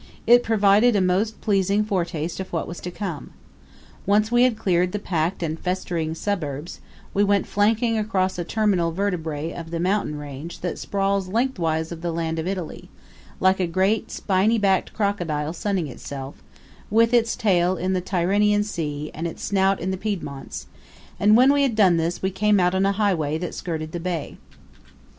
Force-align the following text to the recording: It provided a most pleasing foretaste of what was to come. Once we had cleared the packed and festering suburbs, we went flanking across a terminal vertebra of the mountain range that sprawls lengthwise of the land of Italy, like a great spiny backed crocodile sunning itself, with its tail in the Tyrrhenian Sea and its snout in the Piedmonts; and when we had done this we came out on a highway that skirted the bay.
It 0.25 0.41
provided 0.41 0.95
a 0.95 0.99
most 0.99 1.41
pleasing 1.41 1.83
foretaste 1.83 2.39
of 2.39 2.51
what 2.51 2.67
was 2.67 2.79
to 2.79 2.89
come. 2.89 3.33
Once 4.07 4.31
we 4.31 4.41
had 4.45 4.57
cleared 4.57 4.93
the 4.93 4.97
packed 4.97 5.43
and 5.43 5.59
festering 5.59 6.15
suburbs, 6.15 6.79
we 7.13 7.23
went 7.23 7.45
flanking 7.45 7.99
across 7.99 8.39
a 8.39 8.43
terminal 8.43 8.91
vertebra 8.91 9.51
of 9.51 9.69
the 9.69 9.79
mountain 9.79 10.17
range 10.17 10.61
that 10.61 10.79
sprawls 10.79 11.27
lengthwise 11.27 11.91
of 11.91 12.01
the 12.01 12.11
land 12.11 12.39
of 12.39 12.47
Italy, 12.47 12.89
like 13.39 13.59
a 13.59 13.67
great 13.67 14.09
spiny 14.09 14.57
backed 14.57 14.91
crocodile 14.91 15.53
sunning 15.53 15.85
itself, 15.87 16.41
with 16.89 17.13
its 17.13 17.35
tail 17.35 17.77
in 17.77 17.93
the 17.93 18.01
Tyrrhenian 18.01 18.63
Sea 18.63 19.11
and 19.13 19.27
its 19.27 19.43
snout 19.43 19.79
in 19.79 19.91
the 19.91 19.97
Piedmonts; 19.97 20.65
and 21.19 21.37
when 21.37 21.53
we 21.53 21.61
had 21.61 21.75
done 21.75 21.97
this 21.97 22.23
we 22.23 22.31
came 22.31 22.59
out 22.59 22.73
on 22.73 22.87
a 22.87 22.93
highway 22.93 23.37
that 23.37 23.53
skirted 23.53 23.91
the 23.91 23.99
bay. 23.99 24.37